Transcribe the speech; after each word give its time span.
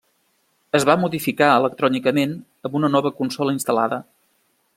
Es 0.79 0.85
va 0.89 0.95
modificar 1.01 1.49
electrònicament 1.57 2.33
amb 2.69 2.79
una 2.81 2.93
nova 2.97 3.13
consola 3.21 3.55
instal·lada. 3.59 4.03